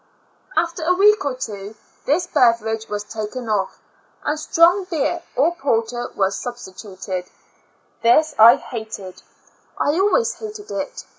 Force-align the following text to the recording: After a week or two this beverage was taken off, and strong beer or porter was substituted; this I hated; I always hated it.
After 0.57 0.83
a 0.83 0.95
week 0.95 1.23
or 1.25 1.35
two 1.35 1.75
this 2.07 2.25
beverage 2.25 2.89
was 2.89 3.03
taken 3.03 3.47
off, 3.47 3.79
and 4.23 4.39
strong 4.39 4.85
beer 4.85 5.21
or 5.35 5.53
porter 5.55 6.09
was 6.15 6.35
substituted; 6.35 7.25
this 8.01 8.33
I 8.39 8.55
hated; 8.55 9.21
I 9.77 9.89
always 9.99 10.33
hated 10.33 10.71
it. 10.71 11.05